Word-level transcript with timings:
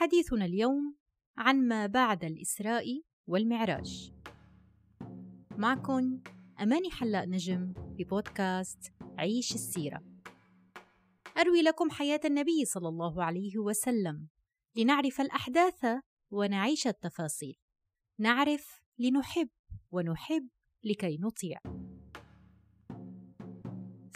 حديثنا 0.00 0.44
اليوم 0.44 0.94
عن 1.36 1.68
ما 1.68 1.86
بعد 1.86 2.24
الإسراء 2.24 3.02
والمعراج. 3.26 4.12
معكم 5.56 6.20
أماني 6.60 6.90
حلاق 6.90 7.24
نجم 7.24 7.72
ببودكاست 7.76 8.92
عيش 9.18 9.54
السيرة. 9.54 10.02
أروي 11.38 11.62
لكم 11.62 11.90
حياة 11.90 12.20
النبي 12.24 12.64
صلى 12.64 12.88
الله 12.88 13.24
عليه 13.24 13.58
وسلم. 13.58 14.28
لنعرف 14.76 15.20
الأحداث 15.20 15.86
ونعيش 16.30 16.86
التفاصيل. 16.86 17.56
نعرف 18.18 18.80
لنحب 18.98 19.48
ونحب 19.90 20.48
لكي 20.84 21.18
نطيع. 21.20 21.58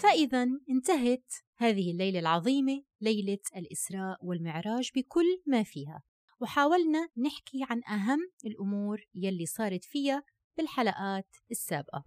فإذا 0.03 0.43
انتهت 0.71 1.33
هذه 1.57 1.91
الليلة 1.91 2.19
العظيمة 2.19 2.83
ليلة 3.01 3.39
الإسراء 3.57 4.27
والمعراج 4.27 4.91
بكل 4.95 5.43
ما 5.47 5.63
فيها. 5.63 6.03
وحاولنا 6.41 7.09
نحكي 7.17 7.67
عن 7.71 7.85
أهم 7.85 8.19
الأمور 8.45 9.01
يلي 9.15 9.47
صارت 9.47 9.85
فيها 9.85 10.25
بالحلقات 10.57 11.37
السابقة. 11.51 12.05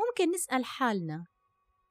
ممكن 0.00 0.30
نسأل 0.34 0.64
حالنا 0.64 1.26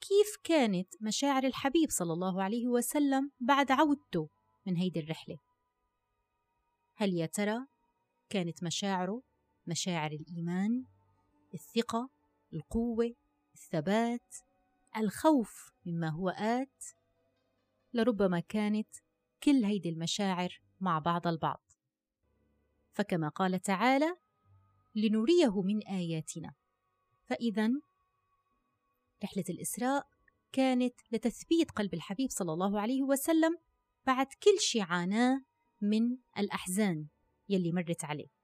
كيف 0.02 0.38
كانت 0.44 0.96
مشاعر 1.02 1.44
الحبيب 1.44 1.90
صلى 1.90 2.14
الله 2.14 2.44
عليه 2.44 2.68
وسلم 2.68 3.32
بعد 3.40 3.72
عودته 3.72 4.30
من 4.68 4.78
هيدي 4.78 5.00
الرحلة؟ 5.00 5.38
هل 6.96 7.14
يا 7.14 7.26
ترى 7.26 7.66
كانت 8.30 8.64
مشاعره 8.64 9.22
مشاعر 9.68 10.12
الإيمان 10.12 10.86
الثقة 11.54 12.10
القوة 12.54 13.16
الثبات 13.54 14.36
الخوف 14.98 15.72
مما 15.86 16.10
هو 16.10 16.30
آت 16.30 16.84
لربما 17.94 18.40
كانت 18.40 18.88
كل 19.44 19.66
هيدي 19.66 19.90
المشاعر 19.90 20.62
مع 20.80 21.00
بعض 21.00 21.28
البعض. 21.28 21.62
فكما 22.92 23.30
قال 23.30 23.60
تعالى 23.60 24.16
لنريه 24.96 25.62
من 25.62 25.88
آياتنا. 25.88 26.54
فإذا 27.24 27.70
رحلة 29.24 29.44
الإسراء 29.50 30.08
كانت 30.52 30.94
لتثبيت 31.12 31.72
قلب 31.72 31.94
الحبيب 31.94 32.30
صلى 32.30 32.54
الله 32.54 32.82
عليه 32.82 33.04
وسلم 33.04 33.58
بعد 34.06 34.28
كل 34.28 34.60
شي 34.60 34.82
عاناه 34.82 35.42
من 35.82 36.18
الأحزان 36.38 37.08
يلي 37.50 37.72
مرت 37.72 38.06
عليه. 38.06 38.43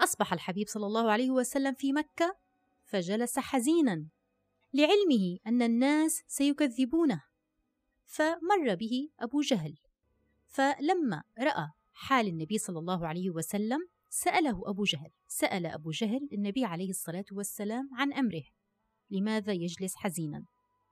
أصبح 0.00 0.32
الحبيب 0.32 0.68
صلى 0.68 0.86
الله 0.86 1.10
عليه 1.10 1.30
وسلم 1.30 1.74
في 1.74 1.92
مكة 1.92 2.36
فجلس 2.84 3.38
حزينا 3.38 4.06
لعلمه 4.74 5.38
أن 5.46 5.62
الناس 5.62 6.22
سيكذبونه. 6.26 7.22
فمر 8.06 8.74
به 8.74 9.08
أبو 9.20 9.40
جهل 9.40 9.74
فلما 10.46 11.22
رأى 11.38 11.68
حال 11.92 12.26
النبي 12.28 12.58
صلى 12.58 12.78
الله 12.78 13.06
عليه 13.06 13.30
وسلم 13.30 13.78
سأله 14.08 14.62
أبو 14.70 14.84
جهل 14.84 15.10
سأل 15.26 15.66
أبو 15.66 15.90
جهل 15.90 16.28
النبي 16.32 16.64
عليه 16.64 16.90
الصلاة 16.90 17.24
والسلام 17.32 17.90
عن 17.92 18.12
أمره 18.12 18.42
لماذا 19.10 19.52
يجلس 19.52 19.94
حزينا؟ 19.96 20.44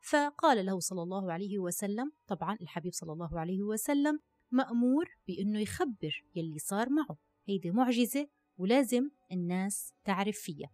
فقال 0.02 0.66
له 0.66 0.80
صلى 0.80 1.02
الله 1.02 1.32
عليه 1.32 1.58
وسلم 1.58 2.12
طبعا 2.26 2.56
الحبيب 2.60 2.92
صلى 2.92 3.12
الله 3.12 3.40
عليه 3.40 3.62
وسلم 3.62 4.20
مأمور 4.50 5.04
بأنه 5.26 5.60
يخبر 5.60 6.24
يلي 6.34 6.58
صار 6.58 6.88
معه 6.90 7.16
هيدي 7.48 7.70
معجزة 7.70 8.28
ولازم 8.58 9.10
الناس 9.32 9.92
تعرف 10.04 10.36
فيها. 10.38 10.70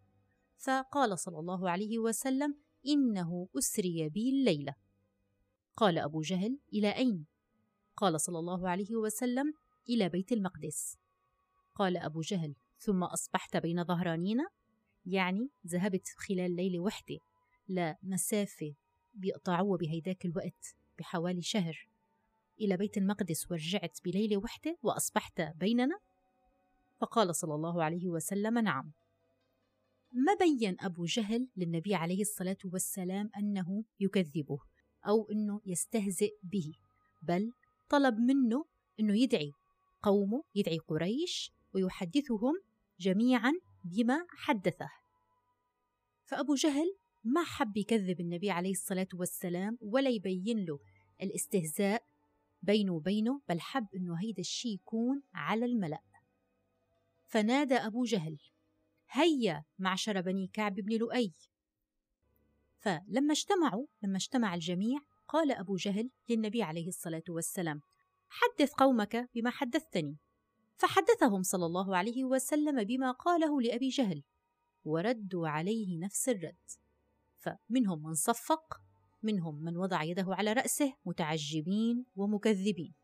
فقال 0.59 1.19
صلى 1.19 1.39
الله 1.39 1.71
عليه 1.71 1.99
وسلم 1.99 2.57
إنه 2.87 3.49
أسري 3.59 4.09
بي 4.09 4.31
الليلة. 4.31 4.75
قال 5.77 5.99
أبو 5.99 6.21
جهل 6.21 6.59
إلى 6.73 6.97
أين؟ 6.97 7.27
قال 7.97 8.21
صلى 8.21 8.39
الله 8.39 8.69
عليه 8.69 8.97
وسلم 8.97 9.55
إلى 9.89 10.09
بيت 10.09 10.33
المقدس. 10.33 10.99
قال 11.75 11.97
أبو 11.97 12.21
جهل 12.21 12.55
ثم 12.79 13.05
أصبحت 13.05 13.57
بين 13.57 13.85
ظهرانينا 13.85 14.45
يعني 15.07 15.51
ذهبت 15.67 16.09
خلال 16.17 16.57
ليلة 16.57 16.81
وحدة. 16.81 17.19
لمسافة 17.69 18.75
بيقطعوها 19.15 19.79
بهيداك 19.79 20.25
الوقت 20.25 20.77
بحوالي 20.99 21.43
شهر. 21.43 21.89
إلى 22.61 22.77
بيت 22.77 22.97
المقدس 22.97 23.51
ورجعت 23.51 23.99
بليلة 24.05 24.37
وحدة 24.37 24.79
وأصبحت 24.83 25.41
بيننا؟ 25.41 25.99
فقال 27.03 27.37
صلى 27.37 27.55
الله 27.55 27.85
عليه 27.85 28.09
وسلم 28.09 28.59
نعم. 28.59 28.93
ما 30.13 30.35
بين 30.35 30.77
أبو 30.81 31.05
جهل 31.05 31.49
للنبي 31.57 31.95
عليه 31.95 32.21
الصلاة 32.21 32.57
والسلام 32.65 33.31
أنه 33.39 33.85
يكذبه 34.01 34.59
أو 35.09 35.31
أنه 35.31 35.61
يستهزئ 35.67 36.31
به 36.43 36.73
بل 37.23 37.53
طلب 37.89 38.15
منه 38.15 38.65
أنه 39.01 39.19
يدعي 39.19 39.53
قومه 40.03 40.43
يدعي 40.55 40.79
قريش 40.79 41.53
ويحدثهم 41.75 42.55
جميعا 43.01 43.53
بما 43.85 44.27
حدثه. 44.29 44.89
فأبو 46.25 46.55
جهل 46.55 46.97
ما 47.25 47.45
حب 47.45 47.77
يكذب 47.77 48.21
النبي 48.21 48.51
عليه 48.51 48.71
الصلاة 48.71 49.09
والسلام 49.15 49.79
ولا 49.81 50.11
يبين 50.11 50.65
له 50.65 50.79
الاستهزاء 51.23 52.03
بينه 52.63 52.93
وبينه 52.93 53.41
بل 53.49 53.61
حب 53.61 53.87
أنه 53.95 54.21
هيدا 54.23 54.41
الشيء 54.41 54.75
يكون 54.75 55.23
على 55.35 55.65
الملأ. 55.65 56.12
فنادى 57.33 57.75
أبو 57.75 58.05
جهل 58.05 58.39
هيا 59.11 59.65
معشر 59.79 60.21
بني 60.21 60.47
كعب 60.53 60.75
بن 60.75 60.97
لؤي. 60.97 61.33
فلما 62.79 63.33
اجتمعوا 63.33 63.87
لما 64.03 64.17
اجتمع 64.17 64.55
الجميع 64.55 65.01
قال 65.29 65.53
أبو 65.53 65.77
جهل 65.77 66.11
للنبي 66.29 66.63
عليه 66.63 66.89
الصلاة 66.89 67.23
والسلام 67.29 67.81
حدث 68.29 68.73
قومك 68.73 69.29
بما 69.35 69.51
حدثتني. 69.51 70.17
فحدثهم 70.77 71.43
صلى 71.43 71.67
الله 71.67 71.97
عليه 71.97 72.25
وسلم 72.25 72.85
بما 72.85 73.11
قاله 73.11 73.61
لأبي 73.61 73.89
جهل 73.89 74.23
وردوا 74.85 75.49
عليه 75.49 75.99
نفس 75.99 76.29
الرد. 76.29 76.71
فمنهم 77.39 78.03
من 78.03 78.15
صفق 78.15 78.81
منهم 79.23 79.63
من 79.65 79.77
وضع 79.77 80.03
يده 80.03 80.27
على 80.29 80.53
رأسه 80.53 80.95
متعجبين 81.05 82.05
ومكذبين. 82.17 82.95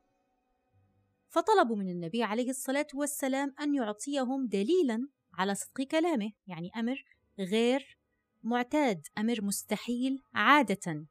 فطلبوا 1.28 1.76
من 1.76 1.88
النبي 1.88 2.22
عليه 2.22 2.50
الصلاة 2.50 2.86
والسلام 2.94 3.54
أن 3.60 3.74
يعطيهم 3.74 4.46
دليلا 4.46 5.08
على 5.34 5.54
صدق 5.54 5.82
كلامه 5.82 6.32
يعني 6.46 6.70
أمر 6.76 7.04
غير 7.38 7.98
معتاد 8.42 9.06
أمر 9.18 9.42
مستحيل 9.42 10.22
عادة. 10.34 11.06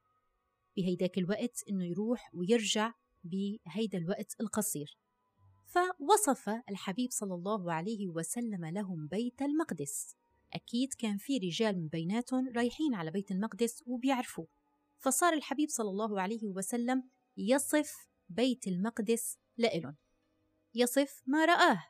بهيداك 0.78 1.18
الوقت 1.18 1.64
إنه 1.70 1.86
يروح 1.86 2.30
ويرجع 2.34 2.94
بهيدا 3.24 3.98
الوقت 3.98 4.36
القصير. 4.42 4.98
فوصف 5.66 6.50
الحبيب 6.70 7.12
صلى 7.12 7.34
الله 7.34 7.74
عليه 7.74 8.08
وسلم 8.08 8.66
لهم 8.66 9.08
بيت 9.08 9.42
المقدس. 9.42 10.16
أكيد 10.54 10.94
كان 10.94 11.18
في 11.18 11.38
رجال 11.38 11.78
من 11.78 11.88
بيناتهم 11.88 12.50
رايحين 12.56 12.94
على 12.94 13.12
بيت 13.12 13.32
المقدس 13.32 13.84
وبيعرفوا 13.88 14.46
فصار 15.00 15.34
الحبيب 15.34 15.70
صلى 15.70 15.90
الله 15.90 16.22
عليه 16.22 16.48
وسلم 16.48 17.04
يصف 17.38 18.08
بيت 18.30 18.68
المقدس 18.68 19.38
لإلهم. 19.58 19.96
يصف 20.78 21.22
ما 21.28 21.46
رآه. 21.46 21.84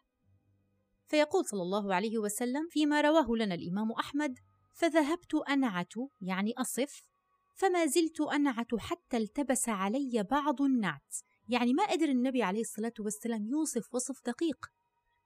فيقول 1.08 1.46
صلى 1.46 1.62
الله 1.62 1.96
عليه 1.96 2.18
وسلم 2.18 2.68
فيما 2.70 3.02
رواه 3.02 3.28
لنا 3.38 3.56
الإمام 3.56 3.92
أحمد 3.92 4.40
فذهبت 4.74 5.36
أنعت 5.36 5.94
يعني 6.22 6.54
أصف 6.58 7.02
فما 7.56 7.86
زلت 7.86 8.22
أنعت 8.22 8.76
حتى 8.76 9.18
التبس 9.18 9.70
علي 9.70 10.24
بعض 10.32 10.62
النعت 10.62 11.16
يعني 11.50 11.74
ما 11.74 11.86
قدر 11.86 12.10
النبي 12.10 12.44
عليه 12.44 12.62
الصلاة 12.62 12.94
والسلام 13.00 13.48
يوصف 13.48 13.96
وصف 13.96 14.22
دقيق 14.26 14.66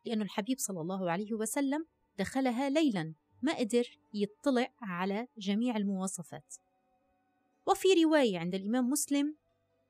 لأن 0.06 0.22
الحبيب 0.22 0.58
صلى 0.60 0.82
الله 0.82 1.12
عليه 1.12 1.34
وسلم 1.34 1.86
دخلها 2.20 2.70
ليلا 2.70 3.14
ما 3.42 3.54
قدر 3.54 4.00
يطلع 4.14 4.74
على 4.82 5.28
جميع 5.38 5.78
المواصفات. 5.78 6.56
وفي 7.68 7.88
رواية 8.04 8.40
عند 8.40 8.56
الإمام 8.56 8.90
مسلم 8.90 9.36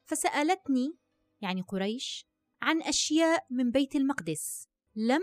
فسألتني 0.06 0.98
يعني 1.42 1.62
قريش 1.62 2.31
عن 2.62 2.82
أشياء 2.82 3.46
من 3.50 3.72
بيت 3.72 3.96
المقدس 3.96 4.68
لم 4.96 5.22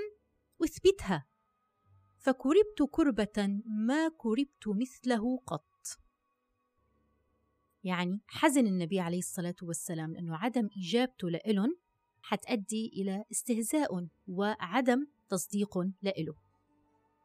أثبتها. 0.65 1.27
فكربت 2.19 2.83
كربة 2.91 3.61
ما 3.67 4.09
كربت 4.09 4.69
مثله 4.69 5.39
قط. 5.47 5.65
يعني 7.85 8.21
حزن 8.27 8.67
النبي 8.67 9.01
عليه 9.01 9.19
الصلاة 9.19 9.55
والسلام 9.63 10.13
لأنه 10.13 10.37
عدم 10.37 10.69
إجابته 10.77 11.31
لإلن 11.31 11.77
حتأدي 12.23 12.91
إلى 12.95 13.25
استهزاء 13.31 14.09
وعدم 14.27 15.07
تصديق 15.29 15.79
لإله. 15.79 16.35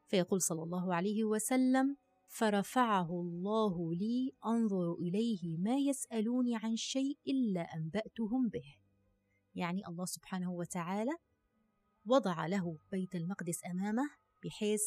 فيقول 0.07 0.41
صلى 0.41 0.63
الله 0.63 0.95
عليه 0.95 1.23
وسلم 1.23 1.97
فرفعه 2.27 3.11
الله 3.11 3.93
لي 3.93 4.31
أنظر 4.45 4.93
إليه 4.93 5.57
ما 5.57 5.75
يسألوني 5.75 6.55
عن 6.55 6.75
شيء 6.75 7.17
إلا 7.27 7.61
أنبأتهم 7.61 8.49
به. 8.49 8.82
يعني 9.55 9.87
الله 9.87 10.05
سبحانه 10.05 10.51
وتعالى 10.51 11.17
وضع 12.05 12.45
له 12.45 12.77
بيت 12.91 13.15
المقدس 13.15 13.65
أمامه 13.65 14.09
بحيث 14.43 14.81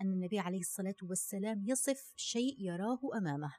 أن 0.00 0.12
النبي 0.12 0.38
عليه 0.38 0.60
الصلاة 0.60 0.94
والسلام 1.02 1.64
يصف 1.66 2.12
شيء 2.16 2.56
يراه 2.58 2.98
أمامه. 3.14 3.52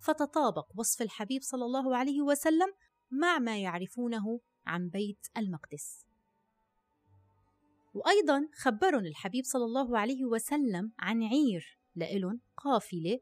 فتطابق 0.00 0.66
وصف 0.74 1.02
الحبيب 1.02 1.42
صلى 1.42 1.64
الله 1.64 1.96
عليه 1.96 2.22
وسلم 2.22 2.68
مع 3.10 3.38
ما 3.38 3.58
يعرفونه 3.58 4.40
عن 4.66 4.88
بيت 4.88 5.26
المقدس. 5.36 6.06
وأيضا 7.94 8.48
خبرهم 8.54 9.06
الحبيب 9.06 9.44
صلى 9.44 9.64
الله 9.64 9.98
عليه 9.98 10.24
وسلم 10.24 10.92
عن 10.98 11.22
عير 11.22 11.78
لإلن 11.94 12.40
قافلة 12.56 13.18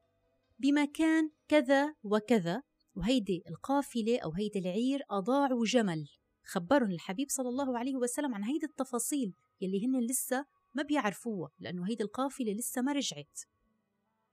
بمكان 0.59 1.31
كذا 1.49 1.95
وكذا 2.03 2.62
وهيدي 2.95 3.43
القافلة 3.49 4.19
أو 4.19 4.33
هيدي 4.33 4.59
العير 4.59 5.03
أضاعوا 5.11 5.65
جمل. 5.65 6.09
خبرهم 6.44 6.91
الحبيب 6.91 7.26
صلى 7.31 7.49
الله 7.49 7.79
عليه 7.79 7.96
وسلم 7.96 8.35
عن 8.35 8.44
هيدي 8.44 8.67
التفاصيل 8.67 9.35
يلي 9.61 9.87
هن 9.87 10.00
لسه 10.00 10.46
ما 10.75 10.82
بيعرفوها 10.82 11.50
لأنه 11.58 11.88
هيدي 11.88 12.02
القافلة 12.02 12.52
لسه 12.52 12.82
ما 12.82 12.93
رجعت. 12.93 13.41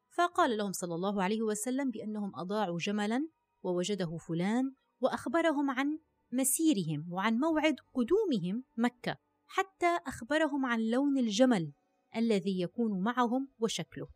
فقال 0.09 0.57
لهم 0.57 0.71
صلى 0.71 0.95
الله 0.95 1.23
عليه 1.23 1.41
وسلم 1.41 1.91
بأنهم 1.91 2.31
أضاعوا 2.35 2.77
جملا 2.77 3.27
ووجده 3.63 4.17
فلان 4.17 4.73
وأخبرهم 5.01 5.71
عن 5.71 5.99
مسيرهم 6.31 7.05
وعن 7.09 7.33
موعد 7.33 7.75
قدومهم 7.93 8.63
مكة 8.77 9.17
حتى 9.47 9.99
أخبرهم 10.07 10.65
عن 10.65 10.79
لون 10.79 11.17
الجمل 11.17 11.73
الذي 12.15 12.61
يكون 12.61 13.03
معهم 13.03 13.47
وشكله. 13.59 14.07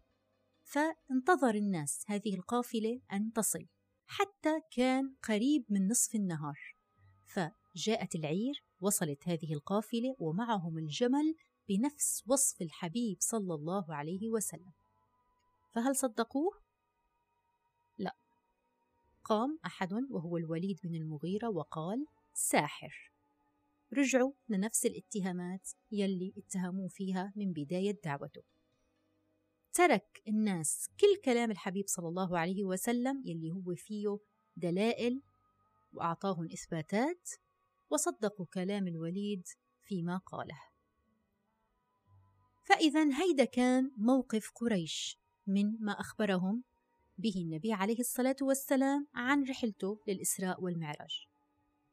فانتظر 0.64 1.56
الناس 1.56 2.04
هذه 2.08 2.36
القافلة 2.36 3.02
أن 3.14 3.32
تصل 3.32 3.68
حتى 4.06 4.62
كان 4.72 5.16
قريب 5.24 5.66
من 5.70 5.88
نصف 5.88 6.16
النهار. 6.16 6.60
فجاءت 7.76 8.16
العير 8.16 8.64
وصلت 8.82 9.28
هذه 9.28 9.54
القافلة 9.54 10.16
ومعهم 10.20 10.78
الجمل 10.78 11.36
بنفس 11.70 12.24
وصف 12.28 12.62
الحبيب 12.62 13.18
صلى 13.20 13.54
الله 13.54 13.96
عليه 13.96 14.30
وسلم. 14.30 14.72
فهل 15.76 15.96
صدقوه؟ 15.96 16.52
لا. 17.98 18.16
قام 19.24 19.60
أحد 19.66 19.94
وهو 19.94 20.38
الوليد 20.38 20.80
بن 20.84 20.96
المغيرة 20.96 21.50
وقال 21.50 22.06
ساحر 22.34 23.12
رجعوا 23.94 24.32
لنفس 24.50 24.86
الاتهامات 24.86 25.70
يلي 25.92 26.34
اتهموه 26.38 26.88
فيها 26.88 27.34
من 27.36 27.54
بداية 27.54 28.00
دعوته. 28.04 28.44
ترك 29.74 30.22
الناس 30.28 30.90
كل 31.00 31.22
كلام 31.26 31.52
الحبيب 31.52 31.88
صلى 31.88 32.08
الله 32.08 32.40
عليه 32.40 32.64
وسلم 32.64 33.22
يلي 33.26 33.52
هو 33.52 33.76
فيه 33.76 34.18
دلائل 34.58 35.22
وأعطاهم 35.94 36.46
إثباتات 36.52 37.30
وصدقوا 37.90 38.46
كلام 38.54 38.88
الوليد 38.88 39.48
فيما 39.82 40.18
قاله. 40.18 40.60
فإذا 42.64 43.22
هيدا 43.22 43.46
كان 43.46 43.92
موقف 43.98 44.52
قريش 44.56 45.20
من 45.48 45.78
ما 45.80 45.92
أخبرهم 45.92 46.64
به 47.18 47.34
النبي 47.38 47.74
عليه 47.74 48.00
الصلاة 48.00 48.36
والسلام 48.42 49.08
عن 49.14 49.44
رحلته 49.44 50.00
للإسراء 50.08 50.64
والمعراج. 50.64 51.28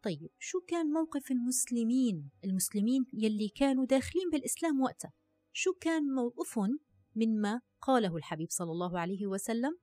طيب 0.02 0.30
شو 0.38 0.60
كان 0.60 0.86
موقف 0.86 1.30
المسلمين؟ 1.30 2.30
المسلمين 2.44 3.06
يلي 3.12 3.48
كانوا 3.48 3.86
داخلين 3.86 4.30
بالإسلام 4.32 4.80
وقتها 4.80 5.12
شو 5.52 5.72
كان 5.72 6.02
موقفهم 6.02 6.78
مما 7.16 7.60
قاله 7.80 8.16
الحبيب 8.16 8.50
صلى 8.50 8.70
الله 8.70 8.98
عليه 8.98 9.26
وسلم؟ 9.26 9.78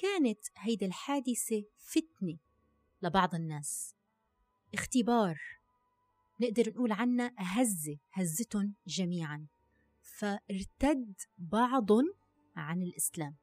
كانت 0.00 0.38
هيدي 0.56 0.86
الحادثة 0.86 1.64
فتنة 1.78 2.38
لبعض 3.02 3.34
الناس. 3.34 3.94
اختبار. 4.74 5.40
نقدر 6.40 6.70
نقول 6.70 6.92
عنها 6.92 7.34
هزة 7.38 7.98
هزتهم 8.12 8.74
جميعا. 8.86 9.46
فارتد 10.02 11.14
بعض 11.38 11.88
عن 12.56 12.82
الإسلام. 12.82 13.36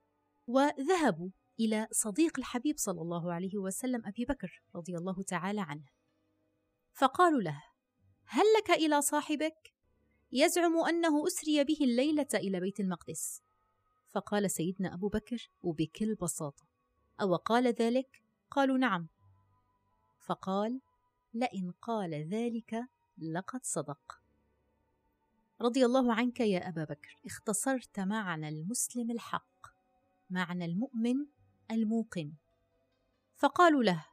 وذهبوا 0.48 1.30
إلى 1.60 1.88
صديق 1.92 2.40
الحبيب 2.40 2.78
صلى 2.78 3.02
الله 3.02 3.34
عليه 3.34 3.58
وسلم 3.58 4.06
أبي 4.06 4.26
بكر 4.26 4.62
رضي 4.76 4.98
الله 4.98 5.24
تعالى 5.24 5.62
عنه. 5.62 5.86
فقالوا 6.94 7.42
له 7.42 7.64
هل 8.26 8.46
لك 8.58 8.72
إلى 8.72 9.02
صاحبك؟ 9.02 9.74
يزعم 10.32 10.78
أنه 10.78 11.28
أسري 11.28 11.64
به 11.64 11.78
الليلة 11.82 12.28
إلى 12.34 12.60
بيت 12.60 12.80
المقدس. 12.80 13.47
فقال 14.18 14.52
سيدنا 14.52 14.94
أبو 14.94 15.08
بكر 15.08 15.50
وبكل 15.64 16.16
بساطة 16.16 16.66
أو 17.22 17.36
قال 17.36 17.68
ذلك؟ 17.68 18.24
قالوا 18.52 18.78
نعم 18.78 19.08
فقال 20.20 20.82
لئن 21.34 21.72
قال 21.82 22.14
ذلك 22.14 22.88
لقد 23.18 23.60
صدق 23.64 24.22
رضي 25.62 25.86
الله 25.86 26.14
عنك 26.14 26.40
يا 26.40 26.70
أبا 26.70 26.84
بكر 26.84 27.16
اختصرت 27.26 28.00
معنى 28.00 28.50
المسلم 28.50 29.12
الحق 29.12 29.68
معنى 30.30 30.66
المؤمن 30.66 31.26
الموقن 31.72 32.34
فقالوا 33.36 33.84
له 33.84 34.06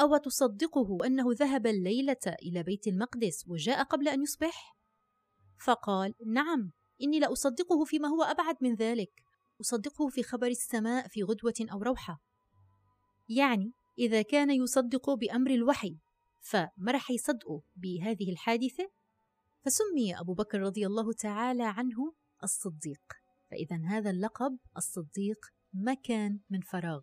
أو 0.00 0.16
تصدقه 0.16 1.06
أنه 1.06 1.24
ذهب 1.32 1.66
الليلة 1.66 2.36
إلى 2.42 2.62
بيت 2.62 2.86
المقدس 2.86 3.48
وجاء 3.48 3.84
قبل 3.84 4.08
أن 4.08 4.22
يصبح؟ 4.22 4.76
فقال 5.58 6.14
نعم 6.26 6.72
إني 7.02 7.18
لأصدقه 7.18 7.84
فيما 7.84 8.08
هو 8.08 8.22
أبعد 8.22 8.56
من 8.60 8.74
ذلك 8.74 9.25
أصدقه 9.60 10.08
في 10.08 10.22
خبر 10.22 10.46
السماء 10.46 11.08
في 11.08 11.22
غدوة 11.22 11.54
أو 11.72 11.82
روحة. 11.82 12.20
يعني 13.28 13.72
إذا 13.98 14.22
كان 14.22 14.50
يصدق 14.50 15.10
بأمر 15.10 15.50
الوحي 15.50 15.96
فما 16.40 16.92
رح 16.92 17.10
يصدقه 17.10 17.62
بهذه 17.76 18.32
الحادثة؟ 18.32 18.90
فسمي 19.64 20.20
أبو 20.20 20.34
بكر 20.34 20.60
رضي 20.60 20.86
الله 20.86 21.12
تعالى 21.12 21.64
عنه 21.64 22.14
الصديق. 22.42 23.02
فإذا 23.50 23.80
هذا 23.86 24.10
اللقب 24.10 24.58
الصديق 24.76 25.38
ما 25.72 25.94
كان 25.94 26.40
من 26.50 26.60
فراغ. 26.60 27.02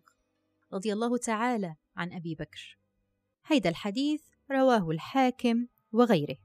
رضي 0.72 0.92
الله 0.92 1.16
تعالى 1.16 1.74
عن 1.96 2.12
أبي 2.12 2.34
بكر. 2.34 2.78
هيدا 3.46 3.70
الحديث 3.70 4.22
رواه 4.50 4.90
الحاكم 4.90 5.66
وغيره. 5.92 6.36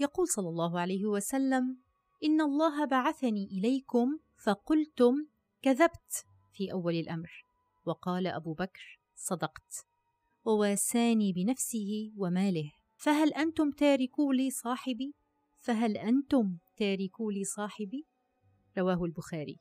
يقول 0.00 0.28
صلى 0.28 0.48
الله 0.48 0.80
عليه 0.80 1.06
وسلم 1.06 1.76
إن 2.24 2.40
الله 2.40 2.84
بعثني 2.84 3.44
إليكم 3.44 4.18
فقلتم 4.42 5.26
كذبت 5.62 6.26
في 6.52 6.72
أول 6.72 6.94
الأمر. 6.94 7.44
وقال 7.84 8.26
أبو 8.26 8.54
بكر 8.54 9.00
صدقت. 9.14 9.86
وواساني 10.44 11.32
بنفسه 11.32 12.12
وماله. 12.16 12.72
فهل 12.96 13.34
أنتم 13.34 13.70
تاركوا 13.70 14.34
لي 14.34 14.50
صاحبي؟ 14.50 15.14
فهل 15.58 15.96
أنتم 15.96 16.56
تاركوا 16.76 17.32
لي 17.32 17.44
صاحبي؟ 17.44 18.06
رواه 18.78 19.04
البخاري. 19.04 19.58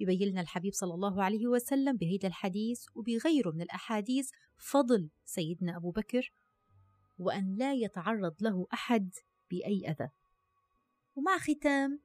يبين 0.00 0.28
لنا 0.28 0.40
الحبيب 0.40 0.72
صلى 0.72 0.94
الله 0.94 1.22
عليه 1.22 1.46
وسلم 1.46 1.96
بهيدا 1.96 2.28
الحديث 2.28 2.86
وبغيره 2.94 3.50
من 3.50 3.62
الأحاديث 3.62 4.30
فضل 4.56 5.10
سيدنا 5.24 5.76
أبو 5.76 5.90
بكر 5.90 6.32
وأن 7.18 7.56
لا 7.56 7.72
يتعرض 7.72 8.34
له 8.40 8.66
أحد 8.72 9.14
بأي 9.50 9.90
أذى. 9.90 10.08
ومع 11.14 11.38
ختام 11.38 12.00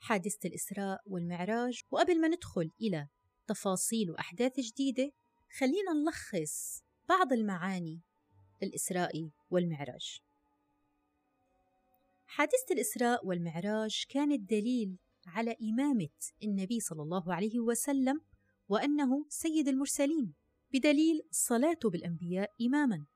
حادثة 0.00 0.48
الإسراء 0.48 1.00
والمعراج 1.06 1.82
وقبل 1.90 2.20
ما 2.20 2.28
ندخل 2.28 2.70
إلى 2.80 3.08
تفاصيل 3.46 4.10
وأحداث 4.10 4.60
جديدة 4.60 5.12
خلينا 5.58 5.92
نلخص 5.92 6.82
بعض 7.08 7.32
المعاني 7.32 8.00
للإسراء 8.62 9.30
والمعراج. 9.50 10.20
حادثة 12.26 12.72
الإسراء 12.72 13.26
والمعراج 13.26 14.04
كانت 14.08 14.50
دليل 14.50 14.98
على 15.26 15.56
إمامة 15.62 16.08
النبي 16.42 16.80
صلى 16.80 17.02
الله 17.02 17.34
عليه 17.34 17.60
وسلم 17.60 18.20
وأنه 18.68 19.26
سيد 19.28 19.68
المرسلين 19.68 20.34
بدليل 20.72 21.20
صلاته 21.30 21.90
بالأنبياء 21.90 22.50
إماما. 22.66 23.06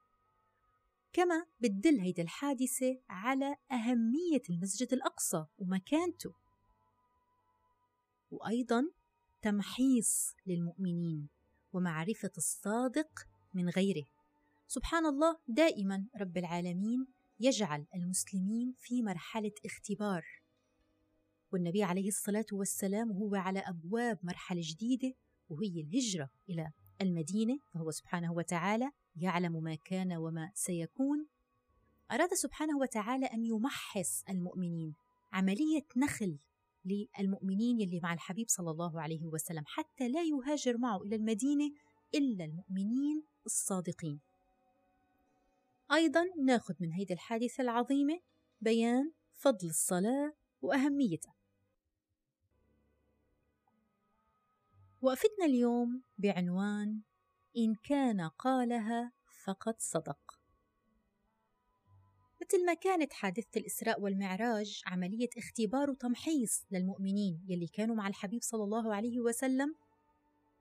كما 1.12 1.47
بتدل 1.61 2.00
هيدي 2.00 2.23
الحادثة 2.23 3.00
على 3.09 3.57
أهمية 3.73 4.43
المسجد 4.50 4.93
الأقصى 4.93 5.45
ومكانته. 5.59 6.43
وأيضا 8.35 8.91
تمحيص 9.43 10.35
للمؤمنين 10.47 11.29
ومعرفة 11.73 12.31
الصادق 12.37 13.11
من 13.55 13.69
غيره. 13.69 14.05
سبحان 14.67 15.07
الله 15.07 15.38
دائما 15.49 16.07
رب 16.21 16.37
العالمين 16.37 17.07
يجعل 17.41 17.87
المسلمين 17.95 18.75
في 18.79 19.03
مرحلة 19.03 19.53
اختبار. 19.67 20.25
والنبي 21.53 21.83
عليه 21.83 22.09
الصلاة 22.09 22.47
والسلام 22.53 23.12
هو 23.12 23.35
على 23.35 23.59
أبواب 23.59 24.19
مرحلة 24.23 24.61
جديدة 24.64 25.14
وهي 25.49 25.81
الهجرة 25.81 26.31
إلى 26.49 26.71
المدينة. 27.00 27.59
فهو 27.75 27.91
سبحانه 27.91 28.33
وتعالى 28.33 28.91
يعلم 29.17 29.62
ما 29.62 29.75
كان 29.75 30.12
وما 30.12 30.50
سيكون. 30.55 31.26
أراد 32.12 32.35
سبحانه 32.35 32.79
وتعالى 32.79 33.26
أن 33.26 33.45
يمحص 33.45 34.25
المؤمنين. 34.29 34.95
عملية 35.33 35.87
نخل 35.97 36.38
للمؤمنين 36.85 37.81
يلي 37.81 38.00
مع 38.03 38.12
الحبيب 38.12 38.47
صلى 38.49 38.71
الله 38.71 39.00
عليه 39.00 39.26
وسلم 39.26 39.62
حتى 39.67 40.09
لا 40.09 40.23
يهاجر 40.23 40.79
معه 40.79 41.03
إلى 41.03 41.17
المدينة 41.17 41.71
إلا 42.14 42.45
المؤمنين 42.45 43.23
الصادقين. 43.47 44.21
أيضا 45.93 46.25
ناخذ 46.45 46.75
من 46.81 46.93
هيدي 46.93 47.14
الحادثة 47.14 47.62
العظيمة 47.62 48.21
بيان 48.61 49.12
فضل 49.35 49.69
الصلاة 49.69 50.33
وأهميتها. 50.62 51.35
وقفتنا 55.03 55.45
اليوم 55.45 56.03
بعنوان 56.19 57.00
إن 57.57 57.75
كان 57.75 58.21
قالها 58.21 59.12
فقد 59.45 59.75
صدق. 59.79 60.43
مثل 62.44 62.64
ما 62.66 62.74
كانت 62.74 63.12
حادثة 63.12 63.60
الإسراء 63.60 64.00
والمعراج 64.00 64.82
عملية 64.86 65.28
اختبار 65.38 65.90
وتمحيص 65.90 66.64
للمؤمنين 66.70 67.44
يلي 67.48 67.66
كانوا 67.66 67.96
مع 67.96 68.08
الحبيب 68.08 68.42
صلى 68.42 68.64
الله 68.64 68.94
عليه 68.94 69.20
وسلم. 69.20 69.74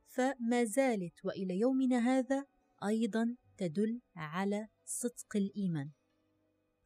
فما 0.07 0.63
زالت 0.63 1.25
وإلى 1.25 1.59
يومنا 1.59 1.99
هذا 1.99 2.45
أيضا 2.85 3.35
تدل 3.57 4.01
على 4.15 4.67
صدق 4.85 5.35
الإيمان. 5.35 5.91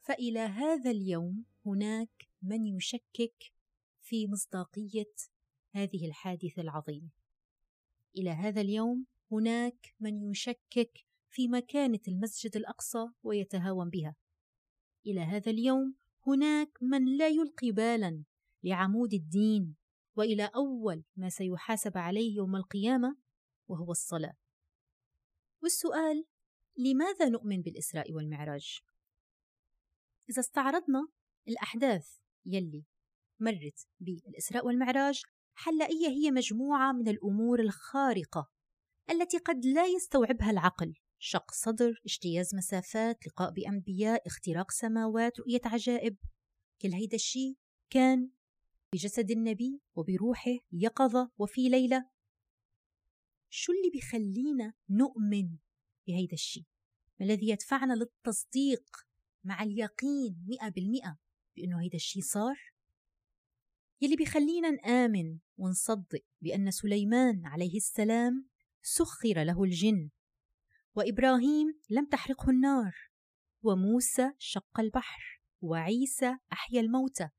فإلى 0.01 0.39
هذا 0.39 0.91
اليوم 0.91 1.45
هناك 1.65 2.27
من 2.41 2.65
يشكك 2.65 3.53
في 4.01 4.27
مصداقية 4.27 5.13
هذه 5.71 6.07
الحادثة 6.07 6.61
العظيمة. 6.61 7.09
إلى 8.17 8.29
هذا 8.29 8.61
اليوم 8.61 9.05
هناك 9.31 9.93
من 9.99 10.31
يشكك 10.31 11.05
في 11.29 11.47
مكانة 11.47 11.99
المسجد 12.07 12.55
الأقصى 12.55 13.07
ويتهاون 13.23 13.89
بها. 13.89 14.15
إلى 15.07 15.21
هذا 15.21 15.51
اليوم 15.51 15.95
هناك 16.27 16.69
من 16.81 17.17
لا 17.17 17.27
يلقي 17.27 17.71
بالا 17.71 18.23
لعمود 18.63 19.13
الدين 19.13 19.75
وإلى 20.15 20.51
أول 20.55 21.03
ما 21.15 21.29
سيحاسب 21.29 21.97
عليه 21.97 22.35
يوم 22.35 22.55
القيامة 22.55 23.17
وهو 23.67 23.91
الصلاة. 23.91 24.33
والسؤال 25.63 26.25
لماذا 26.77 27.29
نؤمن 27.29 27.61
بالإسراء 27.61 28.11
والمعراج؟ 28.11 28.79
إذا 30.29 30.39
استعرضنا 30.39 31.07
الأحداث 31.47 32.17
يلي 32.45 32.85
مرت 33.39 33.87
بالإسراء 33.99 34.65
والمعراج 34.65 35.21
حنلاقيها 35.53 36.09
هي 36.09 36.31
مجموعة 36.31 36.91
من 36.91 37.07
الأمور 37.07 37.59
الخارقة 37.59 38.49
التي 39.09 39.37
قد 39.37 39.65
لا 39.65 39.85
يستوعبها 39.85 40.51
العقل. 40.51 40.93
شق 41.19 41.51
صدر 41.51 42.01
اجتياز 42.05 42.55
مسافات 42.55 43.27
لقاء 43.27 43.51
بأنبياء 43.51 44.27
اختراق 44.27 44.71
سماوات 44.71 45.39
رؤية 45.39 45.62
عجائب. 45.65 46.17
كل 46.81 46.93
هيدا 46.93 47.15
الشيء 47.15 47.57
كان 47.89 48.29
بجسد 48.93 49.31
النبي 49.31 49.81
وبروحه 49.95 50.57
يقظة 50.71 51.31
وفي 51.38 51.69
ليلة. 51.69 52.09
شو 53.50 53.71
اللي 53.71 53.89
بيخلينا 53.93 54.74
نؤمن 54.89 55.57
بهيدا 56.07 56.33
الشيء؟ 56.33 56.65
ما 57.19 57.25
الذي 57.25 57.50
يدفعنا 57.50 57.93
للتصديق 57.93 58.97
مع 59.43 59.63
اليقين 59.63 60.45
مئة 60.47 60.69
بالمئة 60.69 61.17
بأنه 61.55 61.81
هيدا 61.81 61.95
الشيء 61.95 62.24
صار؟ 62.24 62.57
يلي 64.01 64.15
بيخلينا 64.15 64.69
نآمن 64.69 65.39
ونصدق 65.57 66.25
بأن 66.41 66.71
سليمان 66.71 67.45
عليه 67.45 67.77
السلام 67.77 68.50
سخر 68.81 69.43
له 69.43 69.63
الجن. 69.63 70.09
وإبراهيم 70.97 71.79
لم 71.89 72.05
تحرقه 72.05 72.49
النار 72.49 72.95
وموسى 73.63 74.31
شق 74.37 74.79
البحر 74.79 75.41
وعيسى 75.61 76.37
أحيا 76.53 76.81
الموتى. 76.81 77.29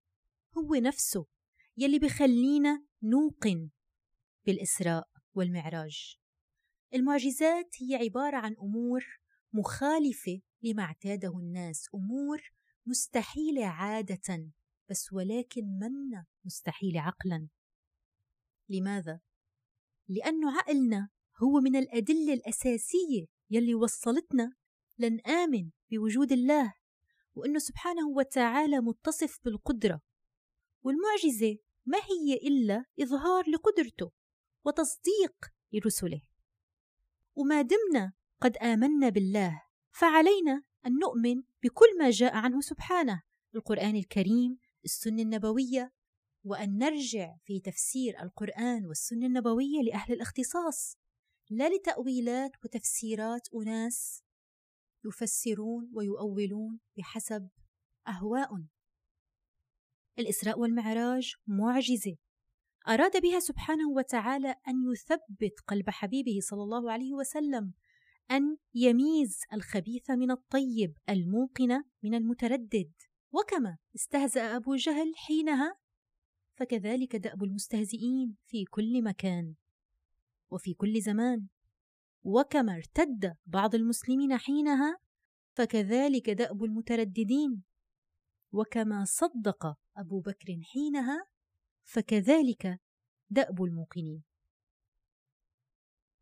هو 0.58 0.74
نفسه 0.74 1.26
يلي 1.76 1.98
بخلينا 1.98 2.84
نوقن 3.02 3.70
بالإسراء 4.46 5.08
والمعراج. 5.34 6.18
المعجزات 6.94 7.74
هي 7.82 7.96
عبارة 7.96 8.36
عن 8.36 8.56
أمور 8.62 9.04
مخالفة 9.52 10.40
لما 10.62 10.82
اعتاده 10.82 11.38
الناس 11.38 11.88
أمور 11.94 12.42
مستحيلة 12.86 13.66
عادة 13.66 14.50
بس 14.90 15.12
ولكن 15.12 15.62
منا 15.64 16.26
مستحيلة 16.44 17.00
عقلا؟ 17.00 17.48
لماذا؟ 18.68 19.20
لأنه 20.08 20.58
عقلنا 20.58 21.08
هو 21.42 21.60
من 21.60 21.76
الأدلة 21.76 22.34
الأساسية 22.34 23.37
يلي 23.50 23.74
وصلتنا 23.74 24.52
لنآمن 24.98 25.70
بوجود 25.90 26.32
الله 26.32 26.74
وأنه 27.34 27.58
سبحانه 27.58 28.08
وتعالى 28.08 28.80
متصف 28.80 29.38
بالقدرة. 29.44 30.00
والمعجزة 30.82 31.58
ما 31.86 31.98
هي 31.98 32.34
إلا 32.34 32.84
إظهار 33.00 33.50
لقدرته 33.50 34.12
وتصديق 34.64 35.36
لرسله. 35.72 36.20
وما 37.34 37.62
دمنا 37.62 38.12
قد 38.40 38.56
آمنا 38.56 39.08
بالله 39.08 39.62
فعلينا 39.90 40.62
أن 40.86 40.98
نؤمن 40.98 41.42
بكل 41.62 41.98
ما 41.98 42.10
جاء 42.10 42.34
عنه 42.34 42.60
سبحانه 42.60 43.22
القرآن 43.54 43.96
الكريم 43.96 44.58
السنة 44.84 45.22
النبوية 45.22 45.92
وأن 46.44 46.78
نرجع 46.78 47.36
في 47.44 47.60
تفسير 47.60 48.22
القرآن 48.22 48.86
والسنة 48.86 49.26
النبوية 49.26 49.82
لأهل 49.82 50.12
الاختصاص. 50.12 50.96
لا 51.50 51.68
لتأويلات 51.68 52.50
وتفسيرات 52.64 53.48
أناس 53.54 54.22
يفسرون 55.04 55.90
ويؤولون 55.94 56.80
بحسب 56.96 57.48
أهواء. 58.08 58.50
الإسراء 60.18 60.58
والمعراج 60.58 61.34
معجزة. 61.46 62.16
أراد 62.88 63.22
بها 63.22 63.40
سبحانه 63.40 63.90
وتعالى 63.90 64.54
أن 64.68 64.74
يثبت 64.92 65.60
قلب 65.66 65.90
حبيبه 65.90 66.38
صلى 66.40 66.62
الله 66.62 66.92
عليه 66.92 67.14
وسلم 67.14 67.72
أن 68.30 68.56
يميز 68.74 69.40
الخبيث 69.52 70.10
من 70.10 70.30
الطيب 70.30 70.96
الموقن 71.08 71.82
من 72.02 72.14
المتردد. 72.14 72.92
وكما 73.32 73.78
استهزأ 73.96 74.56
أبو 74.56 74.74
جهل 74.74 75.12
حينها 75.16 75.78
فكذلك 76.56 77.16
دأب 77.16 77.44
المستهزئين 77.44 78.36
في 78.46 78.64
كل 78.64 79.02
مكان. 79.02 79.54
وفي 80.50 80.74
كل 80.74 81.00
زمان. 81.00 81.46
وكما 82.22 82.74
ارتد 82.74 83.36
بعض 83.46 83.74
المسلمين 83.74 84.38
حينها 84.38 84.98
فكذلك 85.52 86.30
دأب 86.30 86.64
المترددين. 86.64 87.62
وكما 88.52 89.04
صدق 89.04 89.76
أبو 89.96 90.20
بكر 90.20 90.60
حينها 90.62 91.26
فكذلك 91.84 92.80
دأب 93.30 93.62
الموقنين. 93.62 94.22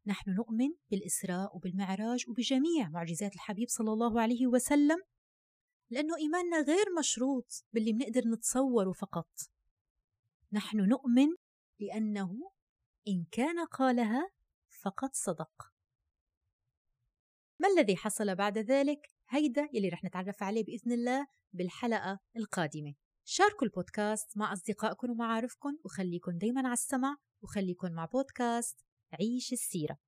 نحن 0.06 0.30
نؤمن 0.30 0.68
بالإسراء 0.90 1.56
وبالمعراج 1.56 2.28
وبجميع 2.28 2.88
معجزات 2.88 3.34
الحبيب 3.34 3.68
صلى 3.68 3.92
الله 3.92 4.20
عليه 4.20 4.46
وسلم 4.46 4.98
لأنه 5.90 6.16
إيماننا 6.16 6.60
غير 6.60 6.84
مشروط 6.98 7.64
باللي 7.72 7.92
بنقدر 7.92 8.22
نتصوره 8.28 8.92
فقط. 8.92 9.28
نحن 10.52 10.88
نؤمن 10.88 11.28
لأنه 11.80 12.50
إن 13.08 13.24
كان 13.30 13.64
قالها 13.64 14.30
فقد 14.82 15.14
صدق. 15.14 15.72
ما 17.60 17.68
الذي 17.68 17.96
حصل 17.96 18.34
بعد 18.34 18.58
ذلك؟ 18.58 19.10
هيدا 19.28 19.68
يلي 19.72 19.88
رح 19.88 20.04
نتعرف 20.04 20.42
عليه 20.42 20.64
بإذن 20.64 20.92
الله 20.92 21.26
بالحلقة 21.52 22.18
القادمة. 22.36 22.94
شاركوا 23.24 23.66
البودكاست 23.66 24.38
مع 24.38 24.52
أصدقائكم 24.52 25.10
ومعارفكم 25.10 25.78
وخليكم 25.84 26.38
دايما 26.38 26.60
على 26.60 26.72
السمع 26.72 27.16
وخليكم 27.42 27.92
مع 27.92 28.04
بودكاست 28.04 28.80
عيش 29.12 29.52
السيرة. 29.52 29.98